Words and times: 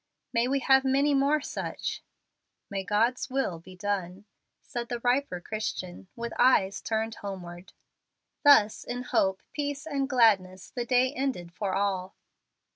May 0.33 0.47
we 0.47 0.61
have 0.61 0.83
many 0.83 1.13
more 1.13 1.41
such." 1.41 2.01
"May 2.71 2.83
God's 2.83 3.29
will 3.29 3.59
be 3.59 3.75
done," 3.75 4.25
said 4.63 4.89
the 4.89 4.97
riper 5.01 5.39
Christian, 5.39 6.07
with 6.15 6.33
eyes 6.39 6.81
turned 6.81 7.13
homeward. 7.21 7.71
Thus 8.43 8.83
in 8.83 9.03
hope, 9.03 9.43
peace, 9.53 9.85
and 9.85 10.09
gladness 10.09 10.71
the 10.71 10.85
day 10.87 11.13
ended 11.13 11.53
for 11.53 11.75
all. 11.75 12.15